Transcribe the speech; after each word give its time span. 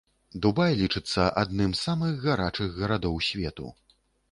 Дубай 0.45 0.71
лічыцца 0.79 1.25
адным 1.41 1.69
з 1.77 1.81
самых 1.87 2.17
гарачых 2.25 2.69
гарадоў 2.81 3.23
свету. 3.29 3.71